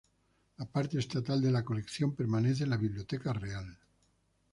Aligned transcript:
La 0.57 0.65
parte 0.65 0.97
estatal 0.97 1.39
de 1.43 1.51
la 1.51 1.63
colección 1.63 2.15
permanece 2.15 2.63
en 2.63 2.71
la 2.71 2.77
Biblioteca 2.77 3.33
Real. 3.33 3.77